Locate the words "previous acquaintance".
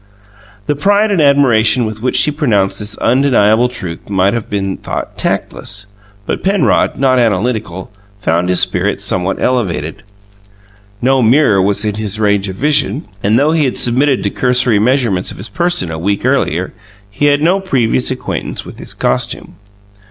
17.59-18.65